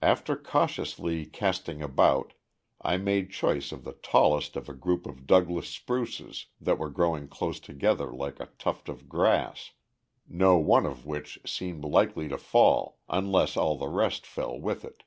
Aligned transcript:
After 0.00 0.36
cautiously 0.38 1.26
casting 1.26 1.82
about, 1.82 2.32
I 2.80 2.96
made 2.96 3.30
choice 3.30 3.72
of 3.72 3.84
the 3.84 3.92
tallest 3.92 4.56
of 4.56 4.70
a 4.70 4.72
group 4.72 5.04
of 5.04 5.26
Douglas 5.26 5.68
spruces 5.68 6.46
that 6.62 6.78
were 6.78 6.88
growing 6.88 7.28
close 7.28 7.60
together 7.60 8.10
like 8.10 8.40
a 8.40 8.48
tuft 8.58 8.88
of 8.88 9.06
grass, 9.06 9.72
no 10.26 10.56
one 10.56 10.86
of 10.86 11.04
which 11.04 11.38
seemed 11.44 11.84
likely 11.84 12.26
to 12.30 12.38
fall 12.38 13.00
unless 13.06 13.54
all 13.54 13.76
the 13.76 13.88
rest 13.90 14.24
fell 14.26 14.58
with 14.58 14.82
it. 14.82 15.02